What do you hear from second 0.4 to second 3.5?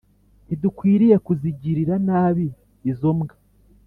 ntidukwiriye kuzigirira nabi izo mbwa